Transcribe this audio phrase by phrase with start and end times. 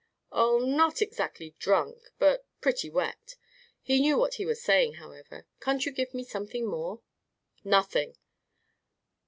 [0.31, 3.35] "Oh, not exactly drunk, but pretty wet.
[3.83, 5.45] He knew what he was saying, however.
[5.59, 7.01] Can't you give me something more?"
[7.63, 8.17] "Nothing."